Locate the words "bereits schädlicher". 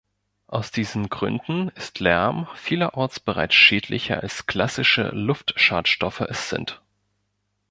3.19-4.19